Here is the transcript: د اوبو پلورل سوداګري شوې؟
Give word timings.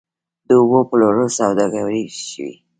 د 0.47 0.49
اوبو 0.59 0.79
پلورل 0.89 1.29
سوداګري 1.39 2.03
شوې؟ 2.27 2.51